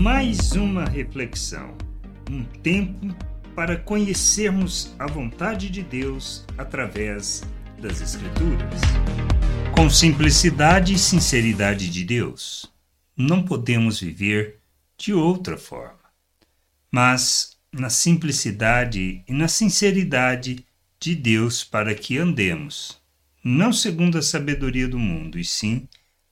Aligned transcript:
Mais 0.00 0.52
uma 0.52 0.86
reflexão, 0.86 1.76
um 2.30 2.42
tempo 2.42 3.14
para 3.54 3.76
conhecermos 3.76 4.94
a 4.98 5.06
vontade 5.06 5.68
de 5.68 5.82
Deus 5.82 6.46
através 6.56 7.42
das 7.78 8.00
Escrituras. 8.00 8.80
Com 9.74 9.90
simplicidade 9.90 10.94
e 10.94 10.98
sinceridade 10.98 11.90
de 11.90 12.02
Deus, 12.02 12.72
não 13.14 13.42
podemos 13.42 14.00
viver 14.00 14.60
de 14.96 15.12
outra 15.12 15.58
forma. 15.58 16.00
Mas 16.90 17.58
na 17.70 17.90
simplicidade 17.90 19.22
e 19.28 19.32
na 19.34 19.48
sinceridade 19.48 20.64
de 20.98 21.14
Deus 21.14 21.62
para 21.62 21.94
que 21.94 22.16
andemos, 22.16 22.98
não 23.44 23.70
segundo 23.70 24.16
a 24.16 24.22
sabedoria 24.22 24.88
do 24.88 24.98
mundo, 24.98 25.38
e 25.38 25.44
sim 25.44 25.86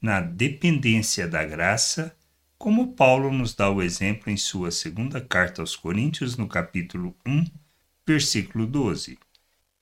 na 0.00 0.18
dependência 0.18 1.28
da 1.28 1.44
graça, 1.44 2.16
como 2.60 2.92
Paulo 2.92 3.32
nos 3.32 3.54
dá 3.54 3.70
o 3.70 3.80
exemplo 3.80 4.30
em 4.30 4.36
sua 4.36 4.70
segunda 4.70 5.18
carta 5.18 5.62
aos 5.62 5.74
Coríntios, 5.74 6.36
no 6.36 6.46
capítulo 6.46 7.16
1, 7.26 7.46
versículo 8.06 8.66
12. 8.66 9.18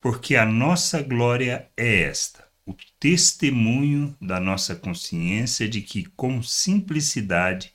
Porque 0.01 0.37
a 0.37 0.47
nossa 0.47 1.03
glória 1.03 1.69
é 1.77 2.03
esta, 2.03 2.49
o 2.65 2.73
testemunho 3.01 4.17
da 4.21 4.39
nossa 4.39 4.77
consciência 4.77 5.69
de 5.69 5.83
que, 5.83 6.05
com 6.05 6.41
simplicidade 6.41 7.73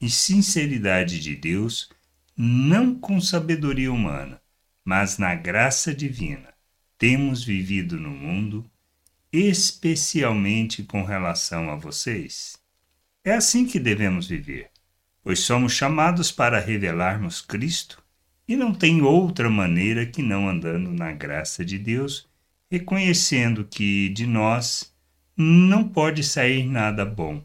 e 0.00 0.08
sinceridade 0.08 1.18
de 1.18 1.34
Deus, 1.34 1.90
não 2.36 2.94
com 2.94 3.20
sabedoria 3.20 3.92
humana, 3.92 4.40
mas 4.84 5.18
na 5.18 5.34
graça 5.34 5.92
divina, 5.92 6.54
temos 6.96 7.42
vivido 7.42 7.98
no 7.98 8.10
mundo, 8.10 8.64
especialmente 9.32 10.84
com 10.84 11.02
relação 11.02 11.72
a 11.72 11.74
vocês. 11.74 12.62
É 13.26 13.32
assim 13.32 13.64
que 13.64 13.80
devemos 13.80 14.28
viver, 14.28 14.68
pois 15.22 15.38
somos 15.38 15.72
chamados 15.72 16.30
para 16.30 16.60
revelarmos 16.60 17.40
Cristo 17.40 18.04
e 18.46 18.54
não 18.54 18.74
tem 18.74 19.00
outra 19.00 19.48
maneira 19.48 20.04
que 20.04 20.22
não 20.22 20.46
andando 20.46 20.92
na 20.92 21.10
graça 21.10 21.64
de 21.64 21.78
Deus, 21.78 22.28
reconhecendo 22.70 23.64
que 23.64 24.10
de 24.10 24.26
nós 24.26 24.94
não 25.34 25.88
pode 25.88 26.22
sair 26.22 26.66
nada 26.66 27.02
bom, 27.02 27.42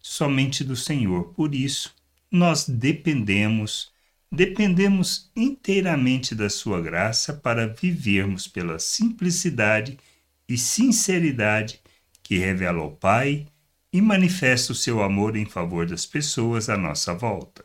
somente 0.00 0.64
do 0.64 0.74
Senhor. 0.74 1.34
Por 1.34 1.54
isso, 1.54 1.94
nós 2.30 2.66
dependemos 2.66 3.92
dependemos 4.32 5.30
inteiramente 5.36 6.34
da 6.34 6.48
Sua 6.48 6.80
graça 6.80 7.34
para 7.34 7.66
vivermos 7.66 8.48
pela 8.48 8.78
simplicidade 8.78 9.98
e 10.48 10.56
sinceridade 10.56 11.80
que 12.22 12.38
revela 12.38 12.82
o 12.82 12.92
Pai 12.92 13.46
e 13.92 14.00
manifesta 14.00 14.72
o 14.72 14.74
seu 14.74 15.02
amor 15.02 15.36
em 15.36 15.46
favor 15.46 15.86
das 15.86 16.04
pessoas 16.04 16.68
à 16.68 16.76
nossa 16.76 17.14
volta. 17.14 17.64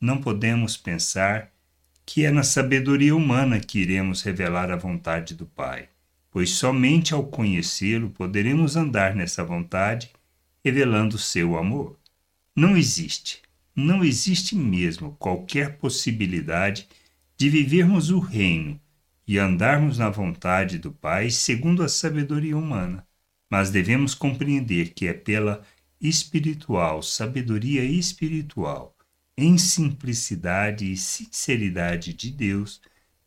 Não 0.00 0.20
podemos 0.20 0.76
pensar 0.76 1.50
que 2.04 2.24
é 2.24 2.30
na 2.30 2.42
sabedoria 2.42 3.14
humana 3.14 3.60
que 3.60 3.78
iremos 3.78 4.22
revelar 4.22 4.70
a 4.70 4.76
vontade 4.76 5.34
do 5.34 5.46
Pai, 5.46 5.88
pois 6.30 6.50
somente 6.50 7.14
ao 7.14 7.24
conhecê-lo 7.24 8.10
poderemos 8.10 8.76
andar 8.76 9.14
nessa 9.14 9.44
vontade, 9.44 10.10
revelando 10.64 11.18
seu 11.18 11.56
amor. 11.56 11.98
Não 12.54 12.76
existe 12.76 13.42
não 13.74 14.04
existe 14.04 14.54
mesmo 14.54 15.16
qualquer 15.18 15.78
possibilidade 15.78 16.86
de 17.38 17.48
vivermos 17.48 18.10
o 18.10 18.18
reino 18.18 18.78
e 19.26 19.38
andarmos 19.38 19.98
na 19.98 20.10
vontade 20.10 20.78
do 20.78 20.92
Pai 20.92 21.30
segundo 21.30 21.82
a 21.82 21.88
sabedoria 21.88 22.56
humana, 22.56 23.06
mas 23.52 23.68
devemos 23.68 24.14
compreender 24.14 24.94
que 24.94 25.06
é 25.06 25.12
pela 25.12 25.62
espiritual, 26.00 27.02
sabedoria 27.02 27.84
espiritual, 27.84 28.96
em 29.36 29.58
simplicidade 29.58 30.90
e 30.90 30.96
sinceridade 30.96 32.14
de 32.14 32.30
Deus, 32.30 32.80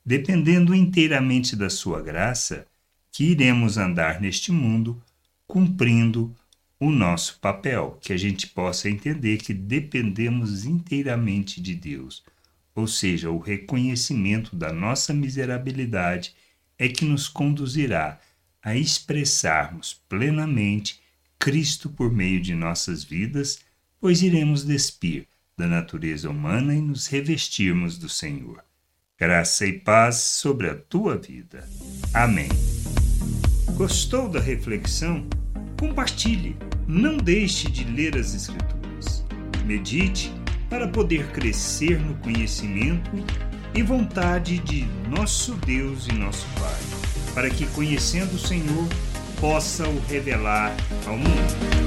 dependendo 0.03 0.73
inteiramente 0.73 1.55
da 1.55 1.69
sua 1.69 2.01
graça, 2.01 2.65
que 3.11 3.23
iremos 3.25 3.77
andar 3.77 4.19
neste 4.19 4.51
mundo 4.51 4.99
cumprindo 5.45 6.35
o 6.79 6.89
nosso 6.89 7.39
papel, 7.39 7.99
que 8.01 8.11
a 8.11 8.17
gente 8.17 8.47
possa 8.47 8.89
entender 8.89 9.37
que 9.37 9.53
dependemos 9.53 10.65
inteiramente 10.65 11.61
de 11.61 11.75
Deus, 11.75 12.23
ou 12.73 12.87
seja, 12.87 13.29
o 13.29 13.37
reconhecimento 13.37 14.55
da 14.55 14.73
nossa 14.73 15.13
miserabilidade 15.13 16.33
é 16.79 16.89
que 16.89 17.05
nos 17.05 17.27
conduzirá 17.27 18.19
a 18.65 18.75
expressarmos 18.75 19.93
plenamente 20.09 20.99
Cristo 21.37 21.87
por 21.87 22.11
meio 22.11 22.41
de 22.41 22.55
nossas 22.55 23.03
vidas, 23.03 23.59
pois 24.01 24.23
iremos 24.23 24.65
despir 24.65 25.27
da 25.55 25.67
natureza 25.67 26.31
humana 26.31 26.73
e 26.73 26.81
nos 26.81 27.05
revestirmos 27.05 27.99
do 27.99 28.09
Senhor. 28.09 28.63
Graça 29.19 29.67
e 29.67 29.73
paz 29.73 30.15
sobre 30.15 30.67
a 30.67 30.75
tua 30.75 31.15
vida. 31.15 31.69
Amém. 32.11 32.49
Gostou 33.75 34.27
da 34.27 34.39
reflexão? 34.39 35.27
Compartilhe, 35.79 36.57
não 36.87 37.17
deixe 37.17 37.69
de 37.69 37.83
ler 37.83 38.17
as 38.17 38.33
Escrituras. 38.33 39.23
Medite 39.63 40.33
para 40.71 40.87
poder 40.87 41.27
crescer 41.31 41.99
no 41.99 42.15
conhecimento 42.15 43.11
e 43.75 43.83
vontade 43.83 44.57
de 44.59 44.85
nosso 45.07 45.53
Deus 45.53 46.07
e 46.07 46.13
nosso 46.13 46.47
Pai, 46.55 47.04
para 47.35 47.49
que, 47.49 47.67
conhecendo 47.67 48.35
o 48.35 48.39
Senhor, 48.39 48.87
possa 49.39 49.87
o 49.87 49.99
revelar 50.07 50.75
ao 51.05 51.17
mundo. 51.17 51.84